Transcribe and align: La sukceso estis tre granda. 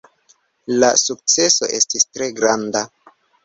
La 0.83 0.89
sukceso 1.03 1.71
estis 1.81 2.11
tre 2.17 2.33
granda. 2.43 2.87